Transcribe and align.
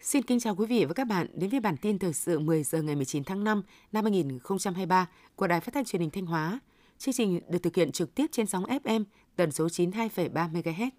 Xin 0.00 0.22
kính 0.22 0.40
chào 0.40 0.54
quý 0.56 0.66
vị 0.66 0.84
và 0.84 0.94
các 0.94 1.04
bạn 1.04 1.26
đến 1.34 1.50
với 1.50 1.60
bản 1.60 1.76
tin 1.76 1.98
thời 1.98 2.12
sự 2.12 2.38
10 2.38 2.62
giờ 2.62 2.82
ngày 2.82 2.96
19 2.96 3.24
tháng 3.24 3.44
5 3.44 3.62
năm 3.92 4.04
2023 4.04 5.08
của 5.36 5.46
Đài 5.46 5.60
Phát 5.60 5.74
thanh 5.74 5.84
Truyền 5.84 6.00
hình 6.00 6.10
Thanh 6.10 6.26
Hóa. 6.26 6.60
Chương 6.98 7.14
trình 7.14 7.40
được 7.48 7.58
thực 7.62 7.76
hiện 7.76 7.92
trực 7.92 8.14
tiếp 8.14 8.26
trên 8.32 8.46
sóng 8.46 8.64
FM 8.64 9.04
tần 9.36 9.52
số 9.52 9.66
92,3 9.66 10.52
MHz. 10.52 10.90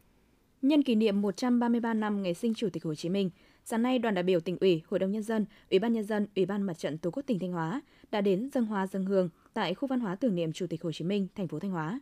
Nhân 0.61 0.84
kỷ 0.84 0.95
niệm 0.95 1.21
133 1.21 1.93
năm 1.93 2.23
ngày 2.23 2.34
sinh 2.34 2.54
Chủ 2.54 2.70
tịch 2.73 2.84
Hồ 2.84 2.95
Chí 2.95 3.09
Minh, 3.09 3.29
sáng 3.68 3.82
nay 3.82 4.00
đoàn 4.00 4.16
đại 4.16 4.23
biểu 4.23 4.39
tỉnh 4.39 4.57
ủy, 4.61 4.81
Hội 4.88 5.00
đồng 5.00 5.11
nhân 5.11 5.23
dân, 5.23 5.45
Ủy 5.70 5.79
ban 5.79 5.93
nhân 5.93 6.04
dân, 6.04 6.27
Ủy 6.36 6.45
ban 6.45 6.61
Mặt 6.61 6.77
trận 6.77 6.98
Tổ 6.98 7.11
quốc 7.11 7.23
tỉnh 7.25 7.39
Thanh 7.39 7.52
Hóa 7.52 7.81
đã 8.11 8.21
đến 8.21 8.49
dân 8.54 8.66
hoa 8.66 8.88
dân 8.88 9.05
hương 9.05 9.30
tại 9.53 9.73
khu 9.73 9.88
văn 9.88 9.99
hóa 9.99 10.16
tưởng 10.16 10.35
niệm 10.35 10.53
Chủ 10.53 10.67
tịch 10.67 10.84
Hồ 10.84 10.91
Chí 10.91 11.05
Minh, 11.05 11.27
thành 11.35 11.48
phố 11.48 11.59
Thanh 11.59 11.71
Hóa. 11.71 11.99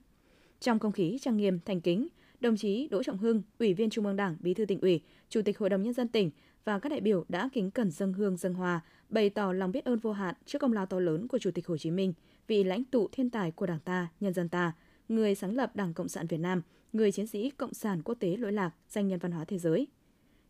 Trong 0.59 0.79
không 0.79 0.91
khí 0.91 1.17
trang 1.21 1.38
nghiêm, 1.38 1.59
thành 1.65 1.81
kính, 1.81 2.07
đồng 2.39 2.57
chí 2.57 2.88
Đỗ 2.88 3.03
Trọng 3.03 3.17
Hưng, 3.17 3.41
Ủy 3.59 3.73
viên 3.73 3.89
Trung 3.89 4.05
ương 4.05 4.15
Đảng, 4.15 4.38
Bí 4.39 4.53
thư 4.53 4.65
tỉnh 4.65 4.79
ủy, 4.81 5.02
Chủ 5.29 5.41
tịch 5.41 5.59
Hội 5.59 5.69
đồng 5.69 5.83
nhân 5.83 5.93
dân 5.93 6.07
tỉnh 6.07 6.31
và 6.65 6.79
các 6.79 6.89
đại 6.89 7.02
biểu 7.02 7.25
đã 7.29 7.49
kính 7.53 7.71
cẩn 7.71 7.91
dân 7.91 8.13
hương 8.13 8.38
dân 8.38 8.53
hòa, 8.53 8.81
bày 9.09 9.30
tỏ 9.30 9.52
lòng 9.53 9.71
biết 9.71 9.85
ơn 9.85 9.99
vô 9.99 10.11
hạn 10.11 10.35
trước 10.45 10.59
công 10.59 10.73
lao 10.73 10.85
to 10.85 10.99
lớn 10.99 11.27
của 11.27 11.38
Chủ 11.38 11.52
tịch 11.52 11.67
Hồ 11.67 11.77
Chí 11.77 11.91
Minh, 11.91 12.13
vị 12.47 12.63
lãnh 12.63 12.83
tụ 12.83 13.09
thiên 13.11 13.30
tài 13.30 13.52
của 13.52 13.66
Đảng 13.66 13.80
ta, 13.80 14.07
nhân 14.19 14.33
dân 14.33 14.49
ta, 14.49 14.73
người 15.09 15.35
sáng 15.35 15.55
lập 15.55 15.75
Đảng 15.75 15.93
Cộng 15.93 16.09
sản 16.09 16.27
Việt 16.27 16.39
Nam, 16.39 16.61
người 16.93 17.11
chiến 17.11 17.27
sĩ 17.27 17.49
cộng 17.49 17.73
sản 17.73 18.02
quốc 18.03 18.16
tế 18.16 18.38
lỗi 18.38 18.52
lạc, 18.52 18.71
danh 18.89 19.07
nhân 19.07 19.19
văn 19.19 19.31
hóa 19.31 19.45
thế 19.45 19.57
giới. 19.57 19.88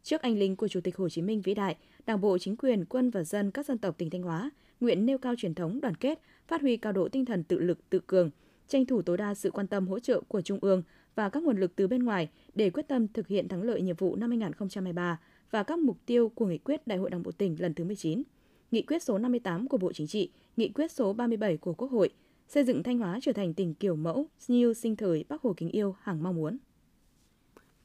Trước 0.03 0.21
anh 0.21 0.37
linh 0.37 0.55
của 0.55 0.67
Chủ 0.67 0.81
tịch 0.81 0.97
Hồ 0.97 1.09
Chí 1.09 1.21
Minh 1.21 1.41
vĩ 1.41 1.53
đại, 1.53 1.75
Đảng 2.05 2.21
bộ, 2.21 2.37
chính 2.37 2.57
quyền, 2.57 2.85
quân 2.85 3.09
và 3.09 3.23
dân 3.23 3.51
các 3.51 3.65
dân 3.65 3.77
tộc 3.77 3.97
tỉnh 3.97 4.09
Thanh 4.09 4.21
Hóa 4.21 4.51
nguyện 4.79 5.05
nêu 5.05 5.17
cao 5.17 5.33
truyền 5.37 5.53
thống 5.53 5.81
đoàn 5.81 5.95
kết, 5.95 6.19
phát 6.47 6.61
huy 6.61 6.77
cao 6.77 6.93
độ 6.93 7.09
tinh 7.09 7.25
thần 7.25 7.43
tự 7.43 7.59
lực 7.59 7.89
tự 7.89 7.99
cường, 8.07 8.29
tranh 8.67 8.85
thủ 8.85 9.01
tối 9.01 9.17
đa 9.17 9.33
sự 9.33 9.51
quan 9.51 9.67
tâm 9.67 9.87
hỗ 9.87 9.99
trợ 9.99 10.21
của 10.27 10.41
Trung 10.41 10.59
ương 10.61 10.83
và 11.15 11.29
các 11.29 11.43
nguồn 11.43 11.59
lực 11.59 11.75
từ 11.75 11.87
bên 11.87 12.03
ngoài 12.03 12.29
để 12.55 12.69
quyết 12.69 12.87
tâm 12.87 13.07
thực 13.07 13.27
hiện 13.27 13.47
thắng 13.47 13.61
lợi 13.61 13.81
nhiệm 13.81 13.95
vụ 13.95 14.15
năm 14.15 14.29
2023 14.29 15.19
và 15.51 15.63
các 15.63 15.79
mục 15.79 15.97
tiêu 16.05 16.29
của 16.29 16.45
nghị 16.45 16.57
quyết 16.57 16.87
Đại 16.87 16.97
hội 16.97 17.09
Đảng 17.09 17.23
bộ 17.23 17.31
tỉnh 17.31 17.55
lần 17.59 17.73
thứ 17.73 17.83
19, 17.83 18.23
nghị 18.71 18.81
quyết 18.81 19.03
số 19.03 19.17
58 19.17 19.67
của 19.67 19.77
Bộ 19.77 19.93
Chính 19.93 20.07
trị, 20.07 20.31
nghị 20.57 20.69
quyết 20.69 20.91
số 20.91 21.13
37 21.13 21.57
của 21.57 21.73
Quốc 21.73 21.91
hội, 21.91 22.09
xây 22.47 22.63
dựng 22.63 22.83
Thanh 22.83 22.99
Hóa 22.99 23.19
trở 23.21 23.33
thành 23.33 23.53
tỉnh 23.53 23.73
kiểu 23.73 23.95
mẫu 23.95 24.27
như 24.47 24.73
sinh 24.73 24.95
thời 24.95 25.25
Bắc 25.29 25.41
Hồ 25.41 25.53
kính 25.57 25.69
yêu 25.69 25.95
hàng 26.01 26.23
mong 26.23 26.35
muốn. 26.35 26.57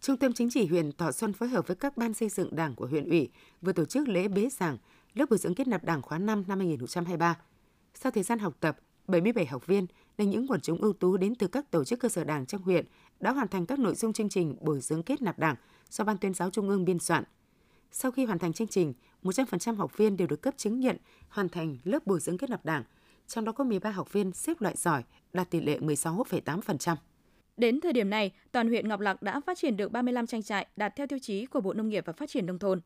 Trung 0.01 0.17
tâm 0.17 0.33
Chính 0.33 0.51
trị 0.51 0.67
huyện 0.67 0.93
Thọ 0.93 1.13
Xuân 1.13 1.33
phối 1.33 1.49
hợp 1.49 1.67
với 1.67 1.77
các 1.77 1.97
ban 1.97 2.15
xây 2.15 2.29
dựng 2.29 2.57
Đảng 2.57 2.75
của 2.75 2.87
huyện 2.87 3.09
ủy 3.09 3.31
vừa 3.63 3.73
tổ 3.73 3.85
chức 3.85 4.09
lễ 4.09 4.29
bế 4.29 4.49
giảng 4.49 4.77
lớp 5.15 5.31
bồi 5.31 5.39
dưỡng 5.39 5.55
kết 5.55 5.69
nạp 5.69 5.85
Đảng 5.85 6.03
khóa 6.03 6.19
5 6.19 6.45
năm 6.49 6.59
2023. 6.59 7.37
Sau 7.95 8.13
thời 8.13 8.23
gian 8.23 8.39
học 8.39 8.57
tập, 8.61 8.79
77 9.07 9.47
học 9.47 9.67
viên 9.67 9.87
là 10.19 10.25
những 10.25 10.47
quần 10.47 10.61
chúng 10.61 10.81
ưu 10.81 10.93
tú 10.93 11.17
đến 11.17 11.35
từ 11.35 11.47
các 11.47 11.71
tổ 11.71 11.85
chức 11.85 12.01
cơ 12.01 12.09
sở 12.09 12.25
Đảng 12.25 12.47
trong 12.47 12.63
huyện 12.63 12.85
đã 13.21 13.33
hoàn 13.33 13.49
thành 13.49 13.67
các 13.67 13.79
nội 13.79 13.95
dung 13.95 14.13
chương 14.13 14.29
trình 14.29 14.57
bồi 14.61 14.81
dưỡng 14.81 15.03
kết 15.03 15.23
nạp 15.23 15.39
Đảng 15.39 15.57
do 15.91 16.05
Ban 16.05 16.19
tuyên 16.19 16.35
giáo 16.35 16.51
Trung 16.51 16.69
ương 16.69 16.85
biên 16.85 16.99
soạn– 16.99 17.25
sau 17.93 18.11
khi 18.11 18.25
hoàn 18.25 18.39
thành 18.39 18.53
chương 18.53 18.69
trình, 18.69 18.95
100% 19.23 19.75
học 19.75 19.97
viên 19.97 20.17
đều 20.17 20.29
được 20.29 20.43
cấp 20.43 20.55
chứng 20.57 20.81
nhận 20.81 20.97
hoàn 21.29 21.49
thành 21.49 21.77
lớp 21.85 22.07
bồi 22.07 22.21
dưỡng 22.21 22.39
kết 22.39 22.51
nạp 22.51 22.65
đảng, 22.65 22.85
trong 23.27 23.45
đó 23.45 23.53
có 23.53 23.65
13 23.65 23.91
học 23.91 24.13
viên 24.13 24.33
xếp 24.33 24.61
loại 24.61 24.77
giỏi, 24.77 25.03
đạt 25.33 25.51
tỷ 25.51 25.61
lệ 25.61 25.79
16,8%. 25.79 26.97
Đến 27.59 27.81
thời 27.81 27.93
điểm 27.93 28.11
này, 28.11 28.33
toàn 28.53 28.69
huyện 28.69 28.89
Ngọc 28.89 29.01
Lặc 29.01 29.23
đã 29.23 29.41
phát 29.41 29.59
triển 29.59 29.77
được 29.77 29.93
35 29.93 30.27
trang 30.27 30.43
trại 30.43 30.67
đạt 30.77 30.97
theo 30.97 31.07
tiêu 31.07 31.19
chí 31.19 31.47
của 31.47 31.61
Bộ 31.61 31.73
Nông 31.73 31.89
nghiệp 31.89 32.05
và 32.07 32.13
Phát 32.13 32.31
triển 32.31 32.47
Nông 32.47 32.59
thôn. 32.59 32.81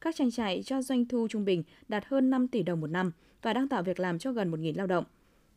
Các 0.00 0.16
trang 0.16 0.30
trại 0.30 0.62
cho 0.62 0.82
doanh 0.82 1.08
thu 1.08 1.28
trung 1.30 1.44
bình 1.44 1.62
đạt 1.88 2.04
hơn 2.06 2.30
5 2.30 2.48
tỷ 2.48 2.62
đồng 2.62 2.80
một 2.80 2.86
năm 2.86 3.12
và 3.42 3.52
đang 3.52 3.68
tạo 3.68 3.82
việc 3.82 4.00
làm 4.00 4.18
cho 4.18 4.32
gần 4.32 4.50
1.000 4.50 4.76
lao 4.76 4.86
động. 4.86 5.04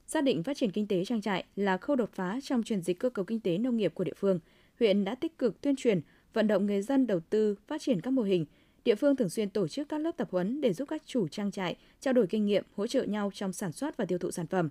Xác 0.07 0.23
định 0.23 0.43
phát 0.43 0.57
triển 0.57 0.71
kinh 0.71 0.87
tế 0.87 1.05
trang 1.05 1.21
trại 1.21 1.43
là 1.55 1.77
khâu 1.77 1.95
đột 1.95 2.09
phá 2.13 2.39
trong 2.43 2.63
chuyển 2.63 2.81
dịch 2.81 2.99
cơ 2.99 3.09
cấu 3.09 3.25
kinh 3.25 3.39
tế 3.39 3.57
nông 3.57 3.77
nghiệp 3.77 3.91
của 3.95 4.03
địa 4.03 4.13
phương, 4.17 4.39
huyện 4.79 5.03
đã 5.03 5.15
tích 5.15 5.37
cực 5.37 5.61
tuyên 5.61 5.75
truyền, 5.75 6.01
vận 6.33 6.47
động 6.47 6.65
người 6.65 6.81
dân 6.81 7.07
đầu 7.07 7.19
tư 7.19 7.55
phát 7.67 7.81
triển 7.81 8.01
các 8.01 8.11
mô 8.11 8.21
hình, 8.21 8.45
Địa 8.85 8.95
phương 8.95 9.15
thường 9.15 9.29
xuyên 9.29 9.49
tổ 9.49 9.67
chức 9.67 9.89
các 9.89 9.97
lớp 9.97 10.11
tập 10.17 10.27
huấn 10.31 10.61
để 10.61 10.73
giúp 10.73 10.85
các 10.89 11.01
chủ 11.05 11.27
trang 11.27 11.51
trại 11.51 11.75
trao 11.99 12.13
đổi 12.13 12.27
kinh 12.27 12.45
nghiệm, 12.45 12.63
hỗ 12.75 12.87
trợ 12.87 13.03
nhau 13.03 13.31
trong 13.33 13.53
sản 13.53 13.71
xuất 13.71 13.97
và 13.97 14.05
tiêu 14.05 14.17
thụ 14.17 14.31
sản 14.31 14.47
phẩm. 14.47 14.69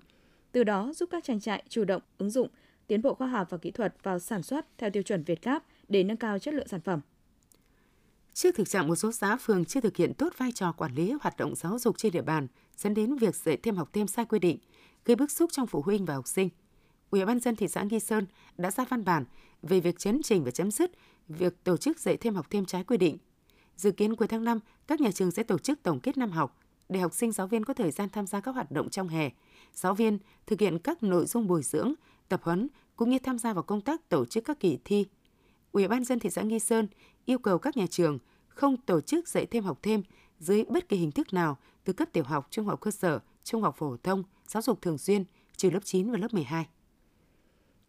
Từ 0.53 0.65
đó 0.65 0.93
giúp 0.97 1.09
các 1.13 1.25
trang 1.25 1.41
trại 1.41 1.63
chủ 1.69 1.85
động 1.85 2.03
ứng 2.19 2.31
dụng 2.31 2.49
tiến 2.87 3.03
bộ 3.03 3.15
khoa 3.15 3.27
học 3.27 3.47
và 3.51 3.59
kỹ 3.59 3.71
thuật 3.71 3.95
vào 4.03 4.19
sản 4.19 4.43
xuất 4.43 4.67
theo 4.79 4.91
tiêu 4.91 5.03
chuẩn 5.03 5.25
Việt 5.25 5.43
Gáp 5.43 5.65
để 5.89 6.05
nâng 6.05 6.17
cao 6.17 6.39
chất 6.39 6.55
lượng 6.55 6.69
sản 6.69 6.81
phẩm. 6.81 7.01
Trước 8.35 8.55
thực 8.55 8.69
trạng 8.69 8.89
một 8.89 8.97
số 8.97 9.13
xã 9.13 9.37
phường 9.37 9.65
chưa 9.65 9.81
thực 9.81 9.97
hiện 9.97 10.15
tốt 10.15 10.33
vai 10.37 10.53
trò 10.53 10.73
quản 10.73 10.95
lý 10.95 11.13
hoạt 11.21 11.37
động 11.37 11.55
giáo 11.55 11.79
dục 11.79 11.99
trên 11.99 12.13
địa 12.13 12.23
bàn, 12.23 12.47
dẫn 12.77 12.95
đến 12.95 13.17
việc 13.17 13.37
dạy 13.37 13.57
thêm 13.57 13.77
học 13.77 13.89
thêm 13.93 14.07
sai 14.07 14.25
quy 14.25 14.39
định, 14.39 14.59
gây 15.05 15.17
bức 15.17 15.31
xúc 15.31 15.51
trong 15.53 15.67
phụ 15.67 15.83
huynh 15.83 16.05
và 16.05 16.15
học 16.15 16.29
sinh. 16.29 16.49
Ủy 17.11 17.25
ban 17.25 17.41
dân 17.41 17.57
thị 17.57 17.69
xã 17.69 17.83
Nghi 17.83 18.01
Sơn 18.01 18.27
đã 18.59 18.71
ra 18.71 18.85
văn 18.85 19.05
bản 19.05 19.25
về 19.63 19.81
việc 19.81 19.99
chấn 19.99 20.21
chỉnh 20.25 20.45
và 20.45 20.51
chấm 20.51 20.71
dứt 20.71 20.91
việc 21.29 21.65
tổ 21.65 21.77
chức 21.77 22.01
dạy 22.01 22.17
thêm 22.17 22.35
học 22.35 22.47
thêm 22.51 22.65
trái 22.65 22.85
quy 22.85 22.97
định 22.97 23.19
Dự 23.77 23.91
kiến 23.91 24.17
cuối 24.17 24.29
tháng 24.29 24.45
5, 24.45 24.59
các 24.87 25.01
nhà 25.01 25.11
trường 25.11 25.31
sẽ 25.31 25.43
tổ 25.43 25.59
chức 25.59 25.83
tổng 25.83 26.01
kết 26.01 26.17
năm 26.17 26.31
học 26.31 26.59
để 26.89 27.01
học 27.01 27.15
sinh 27.15 27.33
giáo 27.33 27.47
viên 27.47 27.65
có 27.65 27.75
thời 27.75 27.91
gian 27.91 28.09
tham 28.09 28.27
gia 28.27 28.41
các 28.41 28.55
hoạt 28.55 28.71
động 28.71 28.91
trong 28.91 29.09
hè. 29.09 29.31
Giáo 29.75 29.95
viên 29.95 30.19
thực 30.47 30.61
hiện 30.61 30.79
các 30.79 31.03
nội 31.03 31.27
dung 31.27 31.47
bồi 31.47 31.63
dưỡng, 31.63 31.95
tập 32.29 32.41
huấn 32.43 32.69
cũng 32.97 33.11
như 33.11 33.19
tham 33.19 33.39
gia 33.39 33.53
vào 33.53 33.63
công 33.63 33.81
tác 33.81 34.09
tổ 34.09 34.25
chức 34.25 34.45
các 34.45 34.61
kỳ 34.61 34.79
thi. 34.85 35.07
Ủy 35.73 35.89
ban 35.89 36.05
dân 36.05 36.19
thị 36.19 36.31
xã 36.31 36.43
Nghi 36.43 36.59
Sơn 36.59 36.87
yêu 37.25 37.39
cầu 37.39 37.59
các 37.59 37.77
nhà 37.77 37.87
trường 37.91 38.19
không 38.49 38.77
tổ 38.77 39.01
chức 39.01 39.29
dạy 39.29 39.47
thêm 39.47 39.65
học 39.65 39.79
thêm 39.83 40.03
dưới 40.39 40.65
bất 40.65 40.89
kỳ 40.89 40.97
hình 40.97 41.13
thức 41.13 41.35
nào 41.35 41.59
từ 41.85 41.93
cấp 41.93 42.09
tiểu 42.13 42.25
học, 42.25 42.47
trung 42.51 42.67
học 42.67 42.81
cơ 42.81 42.91
sở, 42.91 43.19
trung 43.45 43.63
học 43.63 43.75
phổ 43.79 43.97
thông, 43.97 44.23
giáo 44.47 44.63
dục 44.63 44.83
thường 44.83 44.99
xuyên, 44.99 45.25
trừ 45.57 45.71
lớp 45.71 45.85
9 45.85 46.11
và 46.11 46.19
lớp 46.19 46.35
12. 46.35 46.67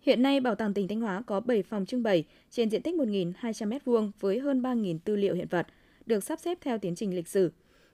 Hiện 0.01 0.21
nay, 0.21 0.39
Bảo 0.39 0.55
tàng 0.55 0.73
tỉnh 0.73 0.87
Thanh 0.87 1.01
Hóa 1.01 1.21
có 1.27 1.39
7 1.39 1.63
phòng 1.63 1.85
trưng 1.85 2.03
bày 2.03 2.25
trên 2.49 2.69
diện 2.69 2.81
tích 2.81 2.95
1.200 2.95 3.79
m2 3.79 4.11
với 4.19 4.39
hơn 4.39 4.61
3.000 4.61 4.99
tư 5.03 5.15
liệu 5.15 5.35
hiện 5.35 5.47
vật, 5.49 5.67
được 6.05 6.23
sắp 6.23 6.39
xếp 6.39 6.57
theo 6.61 6.77
tiến 6.77 6.95
trình 6.95 7.15
lịch 7.15 7.27
sử. 7.27 7.51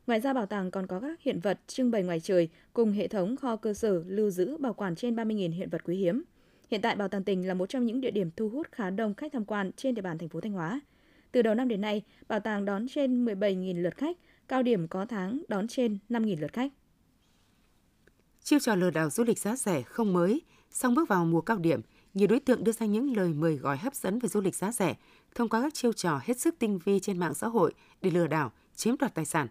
Ngoài 0.10 0.20
ra, 0.20 0.34
bảo 0.34 0.46
tàng 0.46 0.72
còn 0.72 0.88
có 0.88 1.00
các 1.00 1.22
hiện 1.22 1.40
vật 1.40 1.60
trưng 1.68 1.92
bày 1.92 2.04
ngoài 2.04 2.20
trời 2.20 2.50
cùng 2.74 2.92
hệ 2.92 3.08
thống 3.08 3.36
kho 3.36 3.56
cơ 3.56 3.74
sở 3.74 4.04
lưu 4.08 4.30
giữ 4.30 4.58
bảo 4.58 4.74
quản 4.74 4.96
trên 4.96 5.16
30.000 5.16 5.52
hiện 5.54 5.70
vật 5.70 5.82
quý 5.86 5.98
hiếm. 5.98 6.24
Hiện 6.72 6.82
tại, 6.82 6.96
Bảo 6.96 7.08
tàng 7.08 7.24
tỉnh 7.24 7.48
là 7.48 7.54
một 7.54 7.70
trong 7.70 7.86
những 7.86 8.02
địa 8.02 8.12
điểm 8.12 8.30
thu 8.36 8.50
hút 8.50 8.68
khá 8.72 8.90
đông 8.90 9.14
khách 9.14 9.34
tham 9.34 9.46
quan 9.46 9.72
trên 9.78 9.96
địa 9.96 10.02
bàn 10.02 10.18
thành 10.18 10.30
phố 10.30 10.42
Thanh 10.42 10.52
Hóa. 10.52 10.82
Từ 11.32 11.42
đầu 11.42 11.56
năm 11.56 11.68
đến 11.68 11.82
nay, 11.82 12.04
bảo 12.28 12.40
tàng 12.40 12.66
đón 12.66 12.88
trên 12.88 13.26
17.000 13.26 13.82
lượt 13.82 13.98
khách, 13.98 14.18
cao 14.48 14.64
điểm 14.64 14.88
có 14.88 15.06
tháng 15.06 15.44
đón 15.48 15.68
trên 15.68 15.98
5.000 16.10 16.40
lượt 16.40 16.54
khách. 16.54 16.72
Chiêu 18.44 18.60
trò 18.60 18.76
lừa 18.76 18.92
đảo 18.92 19.10
du 19.10 19.24
lịch 19.24 19.40
giá 19.40 19.56
rẻ 19.56 19.82
không 19.82 20.14
mới, 20.14 20.42
song 20.72 20.96
bước 20.96 21.10
vào 21.10 21.26
mùa 21.26 21.42
cao 21.42 21.58
điểm– 21.58 21.82
nhiều 22.14 22.28
đối 22.28 22.40
tượng 22.40 22.64
đưa 22.64 22.72
ra 22.72 22.86
những 22.86 23.18
lời 23.18 23.34
mời 23.34 23.56
gọi 23.56 23.78
hấp 23.78 23.96
dẫn 23.96 24.20
về 24.20 24.30
du 24.30 24.42
lịch 24.42 24.56
giá 24.56 24.72
rẻ 24.72 24.96
thông 25.36 25.50
qua 25.50 25.62
các 25.62 25.74
chiêu 25.74 25.94
trò 25.94 26.20
hết 26.24 26.40
sức 26.40 26.56
tinh 26.60 26.80
vi 26.86 27.00
trên 27.00 27.18
mạng 27.18 27.34
xã 27.34 27.48
hội 27.48 27.74
để 28.02 28.12
lừa 28.12 28.28
đảo, 28.28 28.52
chiếm 28.76 28.96
đoạt 28.98 29.16
tài 29.16 29.26
sản. 29.26 29.48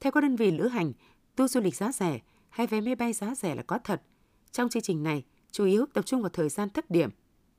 Theo 0.00 0.12
các 0.12 0.20
đơn 0.20 0.36
vị 0.36 0.50
lữ 0.50 0.68
hành, 0.68 0.92
tour 1.36 1.52
du 1.52 1.60
lịch 1.60 1.76
giá 1.76 1.92
rẻ 1.92 2.20
hay 2.48 2.66
vé 2.66 2.80
máy 2.80 2.94
bay 2.94 3.12
giá 3.12 3.34
rẻ 3.34 3.54
là 3.54 3.62
có 3.62 3.78
thật. 3.84 4.02
Trong 4.52 4.68
chương 4.68 4.82
trình 4.82 5.02
này, 5.02 5.24
chủ 5.50 5.64
yếu 5.64 5.86
tập 5.92 6.06
trung 6.06 6.20
vào 6.20 6.28
thời 6.28 6.48
gian 6.48 6.70
thấp 6.70 6.90
điểm. 6.90 7.10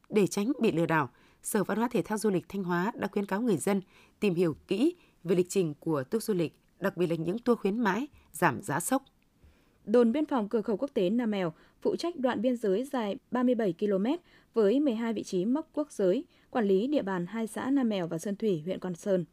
Để 0.10 0.28
tránh 0.28 0.52
bị 0.62 0.72
lừa 0.72 0.86
đảo, 0.86 1.10
Sở 1.44 1.64
Văn 1.64 1.78
hóa 1.78 1.88
Thể 1.88 2.02
thao 2.02 2.18
Du 2.18 2.30
lịch 2.30 2.50
Thanh 2.50 2.64
Hóa 2.64 2.92
đã 2.96 3.08
khuyến 3.12 3.26
cáo 3.26 3.42
người 3.42 3.58
dân 3.58 3.82
tìm 4.20 4.36
hiểu 4.36 4.56
kỹ 4.68 4.96
về 5.24 5.36
lịch 5.36 5.50
trình 5.50 5.74
của 5.80 6.04
tour 6.04 6.24
du 6.24 6.34
lịch, 6.34 6.54
đặc 6.80 6.98
biệt 6.98 7.08
là 7.08 7.16
những 7.16 7.40
tour 7.40 7.60
khuyến 7.60 7.80
mãi, 7.80 8.08
giảm 8.32 8.62
giá 8.62 8.80
sốc. 8.80 9.04
Đồn 9.86 10.12
biên 10.12 10.26
phòng 10.26 10.50
cửa 10.50 10.62
khẩu 10.62 10.78
quốc 10.78 10.92
tế 10.94 11.10
Nam 11.10 11.32
Mèo 11.32 11.54
phụ 11.82 11.96
trách 11.96 12.16
đoạn 12.16 12.42
biên 12.42 12.58
giới 12.58 12.84
dài 12.84 13.18
37 13.32 13.74
km 13.80 14.06
với 14.54 14.80
12 14.80 15.14
vị 15.14 15.24
trí 15.24 15.46
mốc 15.46 15.70
quốc 15.74 15.92
giới, 15.92 16.26
quản 16.50 16.66
lý 16.66 16.88
địa 16.88 17.02
bàn 17.02 17.26
hai 17.26 17.48
xã 17.48 17.70
Nam 17.70 17.90
Mèo 17.90 18.08
và 18.08 18.18
Sơn 18.18 18.36
Thủy, 18.36 18.62
huyện 18.66 18.80
Quan 18.80 18.96
Sơn. 18.96 19.26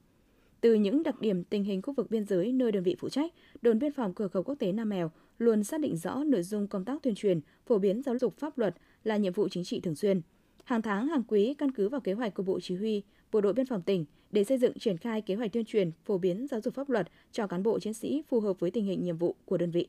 Từ 0.61 0.75
những 0.75 1.03
đặc 1.03 1.21
điểm 1.21 1.45
tình 1.45 1.65
hình 1.65 1.83
khu 1.83 1.95
vực 1.95 2.11
biên 2.11 2.25
giới 2.25 2.53
nơi 2.53 2.73
đơn 2.73 2.83
vị 2.83 2.97
phụ 2.99 3.09
trách, 3.09 3.33
đồn 3.63 3.79
biên 3.79 3.93
phòng 3.93 4.15
cửa 4.15 4.29
khẩu 4.29 4.43
quốc 4.43 4.55
tế 4.55 4.73
Nam 4.73 4.89
Mèo 4.89 5.11
luôn 5.39 5.65
xác 5.65 5.81
định 5.81 5.97
rõ 5.97 6.25
nội 6.25 6.43
dung 6.43 6.69
công 6.69 6.85
tác 6.85 7.03
tuyên 7.03 7.15
truyền, 7.15 7.41
phổ 7.67 7.79
biến 7.79 8.03
giáo 8.03 8.19
dục 8.19 8.39
pháp 8.39 8.59
luật 8.59 8.75
là 9.05 9.17
nhiệm 9.17 9.33
vụ 9.33 9.49
chính 9.49 9.65
trị 9.65 9.81
thường 9.81 9.95
xuyên. 9.95 10.21
Hàng 10.65 10.83
tháng, 10.83 11.09
hàng 11.09 11.23
quý 11.29 11.55
căn 11.59 11.73
cứ 11.73 11.89
vào 11.89 12.01
kế 12.01 12.13
hoạch 12.13 12.35
của 12.35 12.43
Bộ 12.43 12.61
Chỉ 12.61 12.77
huy, 12.77 13.03
Bộ 13.33 13.41
đội 13.41 13.53
Biên 13.53 13.67
phòng 13.67 13.83
tỉnh 13.83 14.05
để 14.31 14.45
xây 14.45 14.59
dựng 14.59 14.79
triển 14.79 14.97
khai 14.97 15.23
kế 15.23 15.35
hoạch 15.35 15.53
tuyên 15.53 15.65
truyền, 15.65 15.91
phổ 16.05 16.19
biến 16.19 16.47
giáo 16.51 16.61
dục 16.61 16.75
pháp 16.75 16.91
luật 16.91 17.09
cho 17.33 17.47
cán 17.47 17.63
bộ 17.63 17.79
chiến 17.79 17.95
sĩ 17.95 18.23
phù 18.29 18.41
hợp 18.41 18.61
với 18.61 18.71
tình 18.71 18.85
hình 18.85 19.03
nhiệm 19.03 19.17
vụ 19.17 19.37
của 19.45 19.57
đơn 19.57 19.71
vị. 19.71 19.89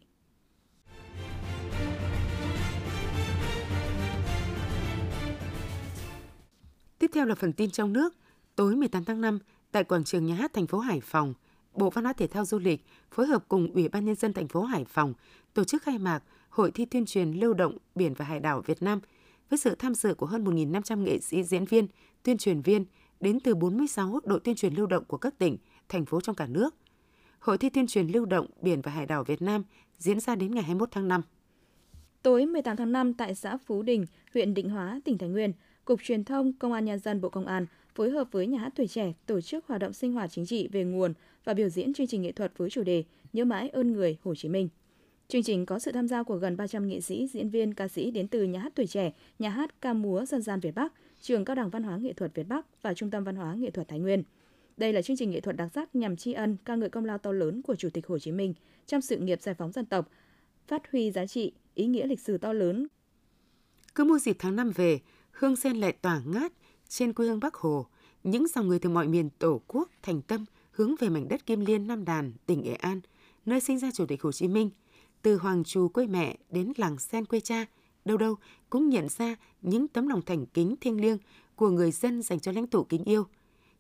Tiếp 7.00 7.12
theo 7.14 7.26
là 7.26 7.36
phần 7.36 7.54
tin 7.54 7.70
trong 7.70 7.94
nước. 7.94 8.16
Tối 8.56 8.76
18 8.76 9.04
tháng 9.04 9.22
5, 9.22 9.40
tại 9.72 9.84
quảng 9.84 10.04
trường 10.04 10.26
nhà 10.26 10.36
hát 10.36 10.54
thành 10.54 10.68
phố 10.68 10.80
Hải 10.80 11.00
Phòng, 11.00 11.34
Bộ 11.74 11.90
Văn 11.90 12.04
hóa 12.04 12.14
Thể 12.14 12.28
thao 12.28 12.46
Du 12.46 12.60
lịch 12.60 12.86
phối 13.12 13.28
hợp 13.28 13.46
cùng 13.48 13.74
Ủy 13.74 13.90
ban 13.90 14.06
nhân 14.06 14.16
dân 14.16 14.34
thành 14.34 14.48
phố 14.48 14.64
Hải 14.64 14.86
Phòng 14.86 15.14
tổ 15.54 15.64
chức 15.64 15.84
khai 15.84 15.98
mạc 15.98 16.24
Hội 16.50 16.72
thi 16.72 16.86
tuyên 16.86 17.06
truyền 17.06 17.32
lưu 17.32 17.54
động 17.54 17.78
biển 17.96 18.14
và 18.14 18.26
hải 18.26 18.40
đảo 18.40 18.62
Việt 18.66 18.82
Nam 18.82 19.00
với 19.50 19.60
sự 19.60 19.76
tham 19.76 19.96
dự 19.96 20.14
của 20.14 20.26
hơn 20.26 20.44
1.500 20.44 21.04
nghệ 21.04 21.20
sĩ 21.20 21.44
diễn 21.44 21.66
viên, 21.66 21.88
tuyên 22.24 22.38
truyền 22.38 22.62
viên 22.62 22.86
đến 23.20 23.40
từ 23.40 23.56
46 23.56 24.20
đội 24.24 24.40
tuyên 24.40 24.56
truyền 24.56 24.74
lưu 24.74 24.86
động 24.86 25.04
của 25.06 25.18
các 25.18 25.38
tỉnh, 25.38 25.58
thành 25.90 26.06
phố 26.06 26.22
trong 26.22 26.36
cả 26.36 26.48
nước. 26.48 26.76
Hội 27.40 27.58
thi 27.58 27.70
tuyên 27.70 27.88
truyền 27.88 28.08
lưu 28.08 28.26
động 28.26 28.46
Biển 28.62 28.82
và 28.82 28.92
Hải 28.92 29.06
đảo 29.06 29.24
Việt 29.24 29.42
Nam 29.42 29.64
diễn 29.98 30.20
ra 30.20 30.36
đến 30.36 30.52
ngày 30.52 30.64
21 30.64 30.90
tháng 30.92 31.08
5. 31.08 31.22
Tối 32.24 32.46
18 32.46 32.78
tháng 32.78 32.92
5 32.92 33.14
tại 33.14 33.36
xã 33.36 33.58
Phú 33.66 33.82
Đình, 33.82 34.06
huyện 34.34 34.54
Định 34.54 34.70
Hóa, 34.70 35.00
tỉnh 35.06 35.18
Thái 35.18 35.30
Nguyên, 35.30 35.54
Cục 35.86 36.00
Truyền 36.04 36.24
thông 36.24 36.54
Công 36.54 36.74
an 36.74 36.86
Nhân 36.86 37.00
dân 37.00 37.22
Bộ 37.22 37.30
Công 37.30 37.46
an 37.46 37.66
phối 38.00 38.10
hợp 38.10 38.28
với 38.32 38.48
Nhà 38.48 38.60
hát 38.60 38.74
Tuổi 38.76 38.88
Trẻ 38.88 39.14
tổ 39.26 39.42
chức 39.42 39.66
hoạt 39.68 39.82
động 39.82 39.94
sinh 39.94 40.14
hoạt 40.14 40.32
chính 40.32 40.46
trị 40.46 40.68
về 40.72 40.84
nguồn 40.84 41.14
và 41.44 41.54
biểu 41.54 41.70
diễn 41.70 41.94
chương 41.94 42.08
trình 42.08 42.22
nghệ 42.22 42.32
thuật 42.32 42.58
với 42.58 42.70
chủ 42.70 42.84
đề 42.84 43.04
Nhớ 43.34 43.46
mãi 43.46 43.70
ơn 43.70 43.94
người 43.94 44.18
Hồ 44.24 44.36
Chí 44.36 44.50
Minh. 44.50 44.70
Chương 45.28 45.44
trình 45.44 45.66
có 45.66 45.80
sự 45.80 45.92
tham 45.92 46.08
gia 46.08 46.24
của 46.24 46.36
gần 46.36 46.58
300 46.58 46.88
nghệ 46.88 47.02
sĩ, 47.02 47.28
diễn 47.28 47.50
viên, 47.50 47.74
ca 47.74 47.88
sĩ 47.88 48.12
đến 48.12 48.28
từ 48.28 48.44
Nhà 48.44 48.60
hát 48.60 48.72
Tuổi 48.76 48.88
Trẻ, 48.88 49.12
Nhà 49.40 49.50
hát 49.50 49.82
ca 49.82 49.94
múa 49.94 50.26
dân 50.26 50.42
gian 50.42 50.60
Việt 50.60 50.76
Bắc, 50.76 50.94
Trường 51.22 51.46
Cao 51.46 51.56
đẳng 51.56 51.70
Văn 51.70 51.84
hóa 51.84 51.98
Nghệ 51.98 52.14
thuật 52.14 52.36
Việt 52.36 52.44
Bắc 52.44 52.66
và 52.82 52.94
Trung 52.94 53.12
tâm 53.12 53.24
Văn 53.24 53.36
hóa 53.36 53.54
Nghệ 53.54 53.72
thuật 53.72 53.88
Thái 53.88 54.00
Nguyên. 54.00 54.24
Đây 54.78 54.94
là 54.94 55.02
chương 55.02 55.18
trình 55.18 55.32
nghệ 55.32 55.40
thuật 55.40 55.56
đặc 55.56 55.72
sắc 55.76 55.96
nhằm 55.96 56.16
tri 56.16 56.34
ân 56.34 56.58
ca 56.66 56.76
ngợi 56.76 56.90
công 56.90 57.06
lao 57.06 57.18
to 57.18 57.32
lớn 57.32 57.62
của 57.62 57.76
Chủ 57.76 57.90
tịch 57.90 58.08
Hồ 58.08 58.20
Chí 58.20 58.32
Minh 58.32 58.54
trong 58.88 59.02
sự 59.02 59.18
nghiệp 59.18 59.42
giải 59.42 59.56
phóng 59.56 59.72
dân 59.72 59.86
tộc, 59.86 60.10
phát 60.68 60.92
huy 60.92 61.12
giá 61.12 61.26
trị, 61.26 61.54
ý 61.76 61.86
nghĩa 61.86 62.08
lịch 62.08 62.20
sử 62.20 62.38
to 62.38 62.54
lớn. 62.54 62.88
Cứ 63.96 64.04
mùa 64.04 64.20
dịp 64.20 64.36
tháng 64.40 64.56
năm 64.56 64.72
về, 64.76 65.00
hương 65.32 65.56
sen 65.56 65.78
lại 65.78 65.92
tỏa 65.92 66.22
ngát 66.26 66.52
trên 66.90 67.14
quê 67.14 67.28
hương 67.28 67.40
Bắc 67.40 67.56
Hồ, 67.56 67.86
những 68.24 68.48
dòng 68.48 68.68
người 68.68 68.80
từ 68.80 68.90
mọi 68.90 69.08
miền 69.08 69.30
Tổ 69.40 69.62
quốc 69.68 69.90
thành 70.02 70.22
tâm 70.22 70.46
hướng 70.72 70.96
về 71.00 71.10
mảnh 71.10 71.28
đất 71.28 71.46
Kim 71.46 71.66
Liên, 71.66 71.88
Nam 71.88 72.06
Đàn, 72.06 72.34
tỉnh 72.46 72.64
Nghệ 72.64 72.74
An, 72.74 73.02
nơi 73.46 73.60
sinh 73.60 73.80
ra 73.80 73.92
Chủ 73.94 74.06
tịch 74.06 74.22
Hồ 74.22 74.32
Chí 74.32 74.48
Minh, 74.48 74.70
từ 75.22 75.38
Hoàng 75.38 75.64
Trù 75.64 75.88
quê 75.88 76.08
mẹ 76.08 76.38
đến 76.50 76.74
làng 76.78 76.98
sen 76.98 77.26
quê 77.26 77.40
cha, 77.40 77.66
đâu 78.06 78.18
đâu 78.18 78.36
cũng 78.70 78.90
nhận 78.90 79.10
ra 79.10 79.36
những 79.62 79.88
tấm 79.88 80.08
lòng 80.08 80.22
thành 80.22 80.46
kính 80.46 80.76
thiêng 80.82 81.02
liêng 81.02 81.18
của 81.56 81.70
người 81.70 81.92
dân 81.92 82.22
dành 82.22 82.40
cho 82.40 82.52
lãnh 82.52 82.68
tụ 82.68 82.84
kính 82.84 83.04
yêu. 83.04 83.28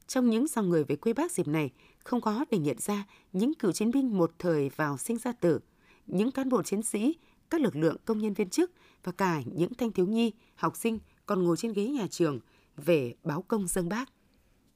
Trong 0.07 0.29
những 0.29 0.47
dòng 0.47 0.69
người 0.69 0.83
về 0.83 0.95
quê 0.95 1.13
bác 1.13 1.31
dịp 1.31 1.47
này, 1.47 1.71
không 2.03 2.21
khó 2.21 2.45
để 2.51 2.57
nhận 2.57 2.77
ra 2.79 3.07
những 3.33 3.53
cựu 3.53 3.71
chiến 3.71 3.91
binh 3.91 4.17
một 4.17 4.31
thời 4.39 4.69
vào 4.75 4.97
sinh 4.97 5.17
ra 5.17 5.31
tử, 5.31 5.59
những 6.07 6.31
cán 6.31 6.50
bộ 6.50 6.63
chiến 6.63 6.83
sĩ, 6.83 7.15
các 7.50 7.61
lực 7.61 7.75
lượng 7.75 7.95
công 8.06 8.19
nhân 8.19 8.33
viên 8.33 8.50
chức 8.50 8.71
và 9.03 9.11
cả 9.11 9.41
những 9.45 9.73
thanh 9.73 9.91
thiếu 9.91 10.06
nhi, 10.06 10.31
học 10.56 10.75
sinh 10.75 11.00
còn 11.25 11.44
ngồi 11.44 11.57
trên 11.57 11.73
ghế 11.73 11.88
nhà 11.88 12.07
trường 12.07 12.39
về 12.79 13.13
báo 13.23 13.41
công 13.41 13.67
dân 13.67 13.89
bác. 13.89 14.09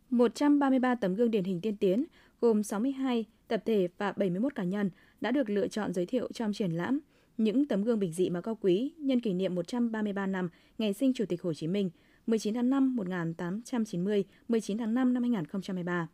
133 0.09 0.95
tấm 0.95 1.15
gương 1.15 1.31
điển 1.31 1.43
hình 1.43 1.61
tiên 1.61 1.77
tiến 1.77 2.05
gồm 2.41 2.63
62 2.63 3.25
tập 3.47 3.61
thể 3.65 3.87
và 3.97 4.11
71 4.11 4.55
cá 4.55 4.63
nhân 4.63 4.89
đã 5.21 5.31
được 5.31 5.49
lựa 5.49 5.67
chọn 5.67 5.93
giới 5.93 6.05
thiệu 6.05 6.29
trong 6.33 6.53
triển 6.53 6.71
lãm 6.71 6.99
những 7.37 7.65
tấm 7.65 7.83
gương 7.83 7.99
bình 7.99 8.13
dị 8.13 8.29
mà 8.29 8.41
cao 8.41 8.57
quý 8.61 8.93
nhân 8.97 9.19
kỷ 9.19 9.33
niệm 9.33 9.55
133 9.55 10.27
năm 10.27 10.49
ngày 10.77 10.93
sinh 10.93 11.13
Chủ 11.13 11.25
tịch 11.25 11.41
Hồ 11.41 11.53
Chí 11.53 11.67
Minh 11.67 11.89
19 12.27 12.53
tháng 12.53 12.69
5 12.69 12.95
1890, 12.95 14.23
19 14.47 14.77
tháng 14.77 14.93
5 14.93 15.13
năm 15.13 15.23
2023. 15.23 16.07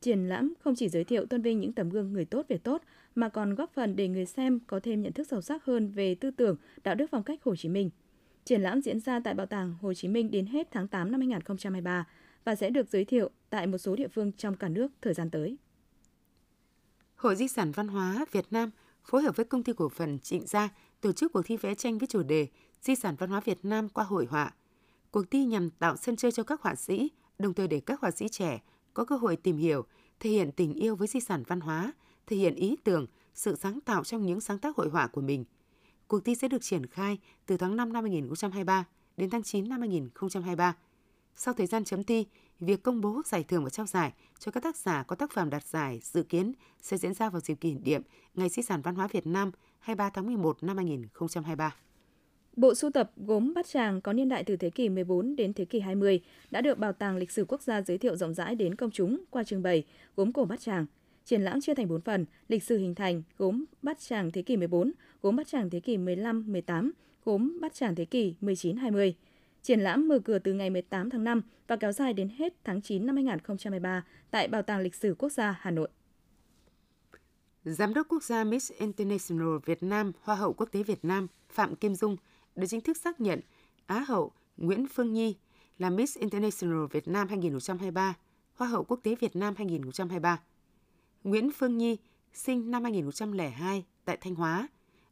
Triển 0.00 0.28
lãm 0.28 0.54
không 0.60 0.74
chỉ 0.74 0.88
giới 0.88 1.04
thiệu 1.04 1.26
tôn 1.26 1.42
vinh 1.42 1.60
những 1.60 1.72
tấm 1.72 1.90
gương 1.90 2.12
người 2.12 2.24
tốt 2.24 2.46
về 2.48 2.58
tốt 2.58 2.82
mà 3.14 3.28
còn 3.28 3.54
góp 3.54 3.70
phần 3.74 3.96
để 3.96 4.08
người 4.08 4.26
xem 4.26 4.60
có 4.66 4.80
thêm 4.80 5.02
nhận 5.02 5.12
thức 5.12 5.26
sâu 5.30 5.40
sắc 5.40 5.64
hơn 5.64 5.88
về 5.88 6.14
tư 6.14 6.30
tưởng, 6.30 6.56
đạo 6.84 6.94
đức 6.94 7.06
phong 7.10 7.22
cách 7.22 7.42
Hồ 7.42 7.56
Chí 7.56 7.68
Minh. 7.68 7.90
Triển 8.44 8.60
lãm 8.60 8.82
diễn 8.82 9.00
ra 9.00 9.20
tại 9.20 9.34
Bảo 9.34 9.46
tàng 9.46 9.74
Hồ 9.80 9.94
Chí 9.94 10.08
Minh 10.08 10.30
đến 10.30 10.46
hết 10.46 10.68
tháng 10.70 10.88
8 10.88 11.12
năm 11.12 11.20
2023 11.20 12.06
và 12.44 12.54
sẽ 12.54 12.70
được 12.70 12.88
giới 12.88 13.04
thiệu 13.04 13.30
tại 13.50 13.66
một 13.66 13.78
số 13.78 13.96
địa 13.96 14.08
phương 14.08 14.32
trong 14.32 14.56
cả 14.56 14.68
nước 14.68 14.88
thời 15.02 15.14
gian 15.14 15.30
tới. 15.30 15.56
Hội 17.16 17.36
Di 17.36 17.48
sản 17.48 17.72
Văn 17.72 17.88
hóa 17.88 18.24
Việt 18.32 18.46
Nam 18.50 18.70
phối 19.04 19.22
hợp 19.22 19.36
với 19.36 19.44
công 19.44 19.62
ty 19.62 19.72
cổ 19.72 19.88
phần 19.88 20.18
Trịnh 20.18 20.46
Gia 20.46 20.68
tổ 21.00 21.12
chức 21.12 21.32
cuộc 21.32 21.42
thi 21.44 21.56
vẽ 21.56 21.74
tranh 21.74 21.98
với 21.98 22.06
chủ 22.06 22.22
đề 22.22 22.46
Di 22.82 22.94
sản 22.94 23.14
văn 23.18 23.30
hóa 23.30 23.40
Việt 23.40 23.64
Nam 23.64 23.88
qua 23.88 24.04
hội 24.04 24.26
họa. 24.30 24.54
Cuộc 25.10 25.30
thi 25.30 25.44
nhằm 25.44 25.70
tạo 25.70 25.96
sân 25.96 26.16
chơi 26.16 26.32
cho 26.32 26.42
các 26.42 26.60
họa 26.60 26.74
sĩ, 26.74 27.10
đồng 27.38 27.54
thời 27.54 27.68
để 27.68 27.80
các 27.80 28.00
họa 28.00 28.10
sĩ 28.10 28.28
trẻ 28.28 28.62
có 28.94 29.04
cơ 29.04 29.16
hội 29.16 29.36
tìm 29.36 29.56
hiểu, 29.56 29.84
thể 30.20 30.30
hiện 30.30 30.52
tình 30.52 30.74
yêu 30.74 30.96
với 30.96 31.08
di 31.08 31.20
sản 31.20 31.42
văn 31.46 31.60
hóa, 31.60 31.92
thể 32.26 32.36
hiện 32.36 32.54
ý 32.54 32.76
tưởng, 32.84 33.06
sự 33.34 33.56
sáng 33.56 33.80
tạo 33.80 34.04
trong 34.04 34.26
những 34.26 34.40
sáng 34.40 34.58
tác 34.58 34.76
hội 34.76 34.88
họa 34.88 35.06
của 35.06 35.20
mình. 35.20 35.44
Cuộc 36.08 36.24
thi 36.24 36.34
sẽ 36.34 36.48
được 36.48 36.62
triển 36.62 36.86
khai 36.86 37.18
từ 37.46 37.56
tháng 37.56 37.76
5 37.76 37.92
năm 37.92 38.04
2023 38.04 38.84
đến 39.16 39.30
tháng 39.30 39.42
9 39.42 39.68
năm 39.68 39.80
2023. 39.80 40.76
Sau 41.36 41.54
thời 41.54 41.66
gian 41.66 41.84
chấm 41.84 42.04
thi, 42.04 42.26
việc 42.60 42.82
công 42.82 43.00
bố 43.00 43.22
giải 43.26 43.44
thưởng 43.44 43.64
và 43.64 43.70
trao 43.70 43.86
giải 43.86 44.12
cho 44.38 44.52
các 44.52 44.62
tác 44.62 44.76
giả 44.76 45.02
có 45.02 45.16
tác 45.16 45.32
phẩm 45.32 45.50
đạt 45.50 45.64
giải 45.64 46.00
dự 46.02 46.22
kiến 46.22 46.52
sẽ 46.82 46.96
diễn 46.96 47.14
ra 47.14 47.30
vào 47.30 47.40
dịp 47.40 47.54
kỷ 47.54 47.74
niệm 47.74 48.02
Ngày 48.34 48.48
Di 48.48 48.62
sản 48.62 48.82
Văn 48.82 48.94
hóa 48.94 49.06
Việt 49.06 49.26
Nam 49.26 49.50
23 49.78 50.10
tháng 50.10 50.26
11 50.26 50.62
năm 50.62 50.76
2023. 50.76 51.76
Bộ 52.56 52.74
sưu 52.74 52.90
tập 52.90 53.10
gốm 53.16 53.54
Bát 53.54 53.66
Tràng 53.66 54.00
có 54.00 54.12
niên 54.12 54.28
đại 54.28 54.44
từ 54.44 54.56
thế 54.56 54.70
kỷ 54.70 54.88
14 54.88 55.36
đến 55.36 55.52
thế 55.52 55.64
kỷ 55.64 55.80
20 55.80 56.20
đã 56.50 56.60
được 56.60 56.78
Bảo 56.78 56.92
tàng 56.92 57.16
Lịch 57.16 57.30
sử 57.30 57.44
Quốc 57.48 57.62
gia 57.62 57.82
giới 57.82 57.98
thiệu 57.98 58.16
rộng 58.16 58.34
rãi 58.34 58.54
đến 58.54 58.74
công 58.74 58.90
chúng 58.90 59.24
qua 59.30 59.44
trưng 59.44 59.62
bày 59.62 59.84
gốm 60.16 60.32
cổ 60.32 60.44
Bát 60.44 60.60
Tràng. 60.60 60.86
Triển 61.24 61.42
lãm 61.42 61.60
chia 61.60 61.74
thành 61.74 61.88
4 61.88 62.00
phần: 62.00 62.26
lịch 62.48 62.62
sử 62.62 62.78
hình 62.78 62.94
thành, 62.94 63.22
gốm 63.38 63.64
Bát 63.82 63.98
Tràng 64.00 64.30
thế 64.30 64.42
kỷ 64.42 64.56
14, 64.56 64.92
gốm 65.22 65.36
Bát 65.36 65.46
Tràng 65.46 65.70
thế 65.70 65.80
kỷ 65.80 65.96
15-18, 65.96 66.90
gốm 67.24 67.58
Bát 67.60 67.74
Tràng 67.74 67.94
thế 67.94 68.04
kỷ 68.04 68.34
19-20. 68.40 69.12
Triển 69.62 69.80
lãm 69.80 70.08
mở 70.08 70.18
cửa 70.18 70.38
từ 70.38 70.52
ngày 70.52 70.70
18 70.70 71.10
tháng 71.10 71.24
5 71.24 71.42
và 71.66 71.76
kéo 71.76 71.92
dài 71.92 72.12
đến 72.12 72.28
hết 72.36 72.54
tháng 72.64 72.82
9 72.82 73.06
năm 73.06 73.16
2023 73.16 74.04
tại 74.30 74.48
Bảo 74.48 74.62
tàng 74.62 74.80
Lịch 74.80 74.94
sử 74.94 75.14
Quốc 75.18 75.32
gia 75.32 75.58
Hà 75.60 75.70
Nội. 75.70 75.88
Giám 77.64 77.94
đốc 77.94 78.08
quốc 78.08 78.22
gia 78.22 78.44
Miss 78.44 78.72
International 78.72 79.58
Việt 79.64 79.82
Nam, 79.82 80.12
Hoa 80.20 80.36
hậu 80.36 80.52
quốc 80.52 80.68
tế 80.72 80.82
Việt 80.82 81.04
Nam 81.04 81.26
Phạm 81.48 81.76
Kim 81.76 81.94
Dung 81.94 82.16
đã 82.56 82.66
chính 82.66 82.80
thức 82.80 82.96
xác 82.96 83.20
nhận 83.20 83.40
Á 83.86 84.04
hậu 84.08 84.32
Nguyễn 84.56 84.86
Phương 84.88 85.12
Nhi 85.12 85.36
là 85.78 85.90
Miss 85.90 86.18
International 86.18 86.86
Việt 86.90 87.08
Nam 87.08 87.28
2023, 87.28 88.14
Hoa 88.54 88.68
hậu 88.68 88.84
quốc 88.84 89.00
tế 89.02 89.14
Việt 89.14 89.36
Nam 89.36 89.54
2023. 89.56 90.40
Nguyễn 91.24 91.50
Phương 91.50 91.78
Nhi 91.78 91.96
sinh 92.32 92.70
năm 92.70 92.84
2002 92.84 93.84
tại 94.04 94.16
Thanh 94.16 94.34
Hóa, 94.34 94.68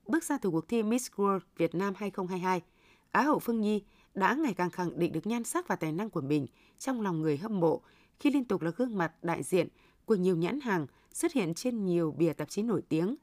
bước 0.06 0.24
ra 0.24 0.38
từ 0.38 0.50
cuộc 0.50 0.68
thi 0.68 0.82
Miss 0.82 1.10
World 1.16 1.40
Việt 1.56 1.74
Nam 1.74 1.94
2022. 1.96 2.62
Á 3.10 3.22
hậu 3.22 3.38
Phương 3.38 3.60
Nhi 3.60 3.82
đã 4.14 4.34
ngày 4.34 4.54
càng 4.54 4.70
khẳng 4.70 4.98
định 4.98 5.12
được 5.12 5.26
nhan 5.26 5.44
sắc 5.44 5.68
và 5.68 5.76
tài 5.76 5.92
năng 5.92 6.10
của 6.10 6.20
mình 6.20 6.46
trong 6.78 7.00
lòng 7.00 7.22
người 7.22 7.36
hâm 7.36 7.60
mộ 7.60 7.80
khi 8.20 8.30
liên 8.30 8.44
tục 8.44 8.62
là 8.62 8.70
gương 8.76 8.98
mặt 8.98 9.12
đại 9.22 9.42
diện 9.42 9.68
của 10.04 10.14
nhiều 10.14 10.36
nhãn 10.36 10.60
hàng 10.60 10.86
xuất 11.12 11.32
hiện 11.32 11.54
trên 11.54 11.84
nhiều 11.84 12.14
bìa 12.18 12.32
tạp 12.32 12.48
chí 12.48 12.62
nổi 12.62 12.82
tiếng. 12.88 13.16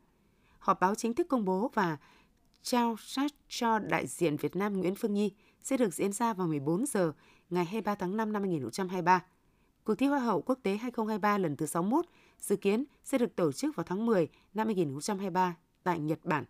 Họp 0.60 0.80
báo 0.80 0.96
chính 0.96 1.14
thức 1.14 1.28
công 1.28 1.46
bố 1.46 1.72
và 1.74 1.98
trao 2.62 2.96
sát 3.00 3.32
cho 3.48 3.80
đại 3.80 4.08
diện 4.08 4.38
Việt 4.38 4.56
Nam 4.56 4.80
Nguyễn 4.80 4.96
Phương 4.96 5.14
Nhi 5.14 5.32
sẽ 5.64 5.78
được 5.78 5.94
diễn 5.94 6.12
ra 6.12 6.34
vào 6.34 6.48
14 6.48 6.86
giờ 6.86 7.12
ngày 7.50 7.66
23 7.66 7.96
tháng 7.96 8.18
5 8.18 8.34
năm 8.34 8.42
2023. 8.42 9.24
Cuộc 9.84 9.96
thi 9.96 10.06
Hoa 10.06 10.20
hậu 10.20 10.42
quốc 10.42 10.60
tế 10.64 10.72
2023 10.72 11.38
lần 11.38 11.56
thứ 11.56 11.66
61 11.66 12.06
dự 12.40 12.56
kiến 12.56 12.84
sẽ 13.04 13.18
được 13.18 13.36
tổ 13.36 13.52
chức 13.52 13.76
vào 13.76 13.84
tháng 13.84 14.06
10 14.06 14.28
năm 14.54 14.68
2023 14.68 15.56
tại 15.84 16.00
Nhật 16.00 16.20
Bản. 16.24 16.44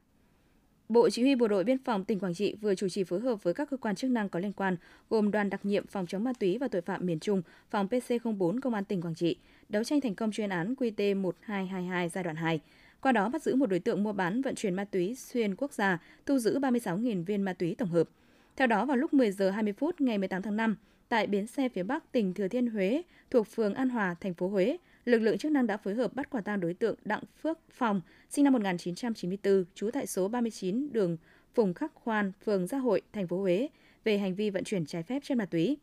Bộ 0.90 1.10
Chỉ 1.10 1.22
huy 1.22 1.36
Bộ 1.36 1.48
đội 1.48 1.64
Biên 1.64 1.84
phòng 1.84 2.04
tỉnh 2.04 2.20
Quảng 2.20 2.34
Trị 2.34 2.56
vừa 2.62 2.76
chủ 2.76 2.90
trì 2.90 3.04
phối 3.04 3.20
hợp 3.20 3.44
với 3.44 3.54
các 3.54 3.70
cơ 3.70 3.78
quan 3.78 3.96
chức 3.96 4.12
năng 4.12 4.30
có 4.30 4.40
liên 4.40 4.54
quan, 4.54 4.78
gồm 5.10 5.32
đoàn 5.32 5.50
đặc 5.50 5.66
nhiệm 5.66 5.88
phòng 5.88 6.08
chống 6.08 6.24
ma 6.24 6.34
túy 6.40 6.58
và 6.58 6.68
tội 6.68 6.82
phạm 6.82 7.06
miền 7.06 7.20
Trung, 7.20 7.42
phòng 7.70 7.88
PC04 7.88 8.60
Công 8.60 8.74
an 8.74 8.86
tỉnh 8.86 9.02
Quảng 9.02 9.16
Trị, 9.16 9.38
đấu 9.70 9.84
tranh 9.84 10.02
thành 10.02 10.16
công 10.16 10.32
chuyên 10.32 10.50
án 10.50 10.74
QT1222 10.74 12.10
giai 12.10 12.24
đoạn 12.24 12.36
2. 12.36 12.60
Qua 13.02 13.12
đó 13.12 13.30
bắt 13.30 13.44
giữ 13.44 13.56
một 13.56 13.66
đối 13.66 13.80
tượng 13.80 14.04
mua 14.04 14.14
bán 14.14 14.42
vận 14.42 14.56
chuyển 14.56 14.74
ma 14.74 14.84
túy 14.84 15.16
xuyên 15.16 15.56
quốc 15.56 15.74
gia, 15.74 16.00
thu 16.26 16.38
giữ 16.38 16.60
36.000 16.60 17.26
viên 17.26 17.42
ma 17.42 17.54
túy 17.54 17.76
tổng 17.76 17.90
hợp. 17.90 18.10
Theo 18.56 18.68
đó, 18.68 18.86
vào 18.86 18.98
lúc 18.98 19.14
10 19.14 19.32
giờ 19.32 19.50
20 19.50 19.74
phút 19.74 20.02
ngày 20.02 20.18
18 20.18 20.42
tháng 20.42 20.58
5, 20.58 20.76
tại 21.10 21.28
bến 21.28 21.48
xe 21.48 21.70
phía 21.70 21.84
Bắc 21.84 22.12
tỉnh 22.12 22.34
Thừa 22.34 22.48
Thiên 22.48 22.68
Huế 22.68 23.02
thuộc 23.32 23.48
phường 23.48 23.74
An 23.74 23.90
Hòa, 23.90 24.16
thành 24.22 24.34
phố 24.34 24.48
Huế, 24.48 24.78
lực 25.10 25.20
lượng 25.20 25.38
chức 25.38 25.52
năng 25.52 25.68
đã 25.68 25.78
phối 25.78 25.96
hợp 25.96 26.16
bắt 26.16 26.30
quả 26.30 26.42
tang 26.42 26.60
đối 26.60 26.74
tượng 26.74 26.96
Đặng 27.06 27.24
Phước 27.42 27.60
Phòng, 27.72 28.02
sinh 28.30 28.44
năm 28.44 28.54
1994, 28.54 29.66
trú 29.76 29.90
tại 29.94 30.08
số 30.08 30.28
39 30.28 30.94
đường 30.94 31.18
Phùng 31.54 31.74
Khắc 31.74 31.92
Khoan, 31.96 32.32
phường 32.46 32.68
Gia 32.68 32.78
Hội, 32.78 33.02
thành 33.14 33.28
phố 33.28 33.42
Huế, 33.42 33.68
về 34.04 34.18
hành 34.18 34.36
vi 34.36 34.50
vận 34.50 34.64
chuyển 34.64 34.86
trái 34.86 35.04
phép 35.04 35.24
chất 35.24 35.38
ma 35.38 35.46
túy. 35.46 35.78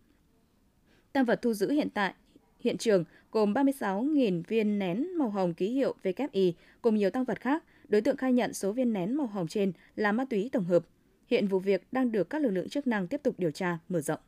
Tăng 1.12 1.25
vật 1.25 1.42
thu 1.42 1.52
giữ 1.52 1.71
hiện 1.71 1.88
tại 1.90 2.14
hiện 2.61 2.78
trường 2.78 3.04
gồm 3.33 3.52
36.000 3.52 4.42
viên 4.49 4.78
nén 4.78 5.18
màu 5.18 5.30
hồng 5.30 5.54
ký 5.54 5.71
hiệu 5.71 5.95
WI 6.02 6.52
cùng 6.83 6.95
nhiều 6.95 7.11
tăng 7.11 7.25
vật 7.25 7.40
khác. 7.40 7.64
Đối 7.88 8.00
tượng 8.00 8.16
khai 8.16 8.33
nhận 8.33 8.54
số 8.54 8.73
viên 8.73 8.92
nén 8.92 9.16
màu 9.16 9.26
hồng 9.26 9.49
trên 9.49 9.73
là 9.97 10.12
ma 10.12 10.25
túy 10.25 10.49
tổng 10.52 10.64
hợp. 10.64 10.85
Hiện 11.26 11.49
vụ 11.49 11.59
việc 11.59 11.83
đang 11.92 12.12
được 12.12 12.30
các 12.30 12.42
lực 12.42 12.50
lượng 12.50 12.68
chức 12.68 12.87
năng 12.87 13.06
tiếp 13.06 13.21
tục 13.23 13.35
điều 13.38 13.50
tra, 13.50 13.78
mở 13.88 14.00
rộng. 14.00 14.21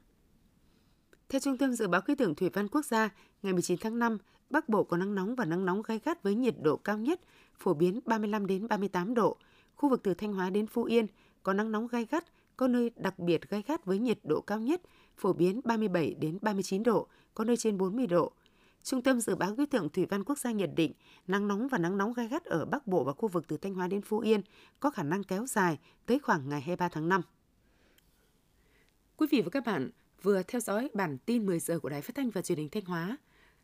Theo 1.28 1.40
Trung 1.40 1.58
tâm 1.58 1.72
Dự 1.72 1.88
báo 1.88 2.00
Khí 2.00 2.14
tượng 2.14 2.34
Thủy 2.34 2.50
văn 2.52 2.68
Quốc 2.68 2.84
gia, 2.84 3.10
ngày 3.42 3.52
19 3.52 3.78
tháng 3.80 3.98
5, 3.98 4.18
Bắc 4.50 4.68
Bộ 4.68 4.84
có 4.84 4.96
nắng 4.96 5.14
nóng 5.14 5.34
và 5.34 5.44
nắng 5.44 5.64
nóng 5.64 5.82
gai 5.82 6.00
gắt 6.04 6.22
với 6.22 6.34
nhiệt 6.34 6.54
độ 6.62 6.76
cao 6.76 6.98
nhất 6.98 7.20
phổ 7.58 7.74
biến 7.74 8.00
35 8.04 8.46
đến 8.46 8.68
38 8.68 9.14
độ. 9.14 9.36
Khu 9.76 9.88
vực 9.88 10.00
từ 10.02 10.14
Thanh 10.14 10.32
Hóa 10.32 10.50
đến 10.50 10.66
Phú 10.66 10.84
Yên 10.84 11.06
có 11.42 11.52
nắng 11.52 11.72
nóng 11.72 11.86
gai 11.86 12.06
gắt, 12.10 12.24
có 12.56 12.68
nơi 12.68 12.90
đặc 12.96 13.18
biệt 13.18 13.50
gai 13.50 13.62
gắt 13.66 13.84
với 13.84 13.98
nhiệt 13.98 14.18
độ 14.24 14.40
cao 14.40 14.60
nhất 14.60 14.80
phổ 15.16 15.32
biến 15.32 15.60
37 15.64 16.14
đến 16.14 16.38
39 16.42 16.82
độ, 16.82 17.06
có 17.34 17.44
nơi 17.44 17.56
trên 17.56 17.78
40 17.78 18.06
độ. 18.06 18.32
Trung 18.82 19.02
tâm 19.02 19.20
Dự 19.20 19.34
báo 19.34 19.56
Khí 19.56 19.66
tượng 19.66 19.88
Thủy 19.88 20.06
văn 20.06 20.24
Quốc 20.24 20.38
gia 20.38 20.50
nhận 20.50 20.74
định 20.74 20.92
nắng 21.26 21.48
nóng 21.48 21.68
và 21.68 21.78
nắng 21.78 21.98
nóng 21.98 22.12
gai 22.12 22.28
gắt 22.28 22.44
ở 22.44 22.64
Bắc 22.64 22.86
Bộ 22.86 23.04
và 23.04 23.12
khu 23.12 23.28
vực 23.28 23.44
từ 23.48 23.56
Thanh 23.56 23.74
Hóa 23.74 23.88
đến 23.88 24.02
Phú 24.02 24.18
Yên 24.18 24.40
có 24.80 24.90
khả 24.90 25.02
năng 25.02 25.24
kéo 25.24 25.46
dài 25.46 25.78
tới 26.06 26.18
khoảng 26.18 26.48
ngày 26.48 26.60
23 26.60 26.88
tháng 26.88 27.08
5. 27.08 27.22
Quý 29.16 29.26
vị 29.30 29.42
và 29.42 29.50
các 29.50 29.66
bạn 29.66 29.90
vừa 30.22 30.42
theo 30.42 30.60
dõi 30.60 30.90
bản 30.94 31.18
tin 31.18 31.46
10 31.46 31.60
giờ 31.60 31.78
của 31.78 31.88
Đài 31.88 32.02
Phát 32.02 32.14
thanh 32.14 32.30
và 32.30 32.42
Truyền 32.42 32.58
hình 32.58 32.68
Thanh 32.68 32.84
Hóa. 32.84 33.16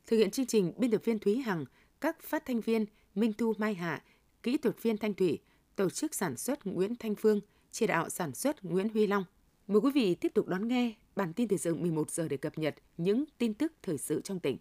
Thực 0.06 0.16
hiện 0.16 0.30
chương 0.30 0.46
trình 0.46 0.72
biên 0.76 0.90
tập 0.90 1.00
viên 1.04 1.18
Thúy 1.18 1.38
Hằng, 1.38 1.64
các 2.00 2.22
phát 2.22 2.44
thanh 2.46 2.60
viên 2.60 2.84
Minh 3.14 3.32
Thu 3.38 3.54
Mai 3.58 3.74
Hạ, 3.74 4.02
kỹ 4.42 4.58
thuật 4.58 4.82
viên 4.82 4.98
Thanh 4.98 5.14
Thủy, 5.14 5.38
tổ 5.76 5.90
chức 5.90 6.14
sản 6.14 6.36
xuất 6.36 6.66
Nguyễn 6.66 6.96
Thanh 6.96 7.14
Phương, 7.14 7.40
chỉ 7.72 7.86
đạo 7.86 8.08
sản 8.08 8.34
xuất 8.34 8.64
Nguyễn 8.64 8.88
Huy 8.88 9.06
Long. 9.06 9.24
Mời 9.66 9.80
quý 9.80 9.90
vị 9.94 10.14
tiếp 10.14 10.32
tục 10.34 10.48
đón 10.48 10.68
nghe 10.68 10.94
bản 11.16 11.32
tin 11.32 11.48
thời 11.48 11.58
sự 11.58 11.74
11 11.74 12.10
giờ 12.10 12.28
để 12.28 12.36
cập 12.36 12.58
nhật 12.58 12.74
những 12.96 13.24
tin 13.38 13.54
tức 13.54 13.72
thời 13.82 13.98
sự 13.98 14.20
trong 14.20 14.40
tỉnh. 14.40 14.56